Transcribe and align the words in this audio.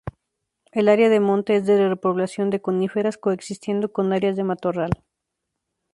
El 0.71 0.89
área 0.89 1.09
de 1.09 1.19
monte 1.19 1.55
es 1.55 1.67
de 1.67 1.87
repoblación 1.87 2.49
de 2.49 2.59
coníferas, 2.59 3.19
coexistiendo 3.19 3.91
con 3.93 4.13
áreas 4.13 4.35
de 4.35 4.43
matorral. 4.43 5.03